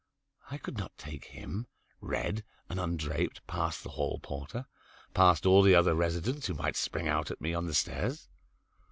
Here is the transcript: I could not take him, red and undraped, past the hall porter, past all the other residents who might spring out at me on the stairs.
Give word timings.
I 0.49 0.57
could 0.57 0.79
not 0.79 0.97
take 0.97 1.25
him, 1.25 1.67
red 1.99 2.43
and 2.69 2.79
undraped, 2.79 3.45
past 3.45 3.83
the 3.83 3.91
hall 3.91 4.17
porter, 4.19 4.65
past 5.13 5.45
all 5.45 5.61
the 5.61 5.75
other 5.75 5.93
residents 5.93 6.47
who 6.47 6.55
might 6.55 6.75
spring 6.75 7.07
out 7.07 7.29
at 7.29 7.39
me 7.39 7.53
on 7.53 7.67
the 7.67 7.75
stairs. 7.75 8.27